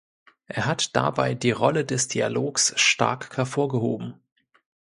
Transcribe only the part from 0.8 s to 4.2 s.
dabei die Rolle des Dialogs stark hervorgehoben.